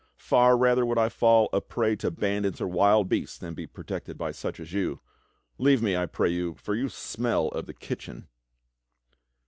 Far 0.17 0.57
rather 0.57 0.83
would 0.83 0.97
I 0.97 1.09
fall 1.09 1.47
a 1.53 1.61
prey 1.61 1.95
to 1.97 2.09
bandits 2.09 2.59
or 2.59 2.67
wild 2.67 3.07
beasts 3.07 3.37
than 3.37 3.53
be 3.53 3.67
protected 3.67 4.17
by 4.17 4.31
such 4.31 4.59
as 4.59 4.73
you. 4.73 4.99
Leave 5.59 5.83
me, 5.83 5.95
I 5.95 6.07
pray 6.07 6.31
you, 6.31 6.55
for 6.55 6.73
you 6.73 6.89
smell 6.89 7.49
of 7.49 7.67
the 7.67 7.75
kitchen." 7.75 8.27